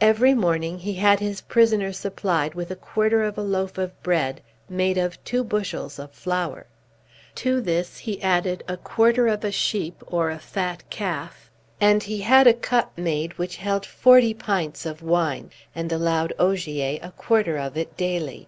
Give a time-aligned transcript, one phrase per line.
[0.00, 4.40] Every morning he had his prisoner supplied with a quarter of a loaf of bread,
[4.68, 6.66] made of two bushels of flour,
[7.34, 11.50] to this he added a quarter of a sheep or a fat calf,
[11.80, 17.00] and he had a cup made which held forty pints of wine, and allowed Ogier
[17.02, 18.46] a quarter of it daily.